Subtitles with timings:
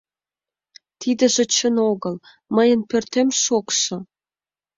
[0.99, 2.15] —Тидыже чын огыл,
[2.55, 3.97] мыйын пӧртем шокшо.